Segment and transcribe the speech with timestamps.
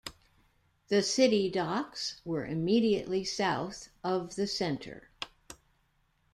[0.87, 5.11] The City Docks were immediately south of the Centre.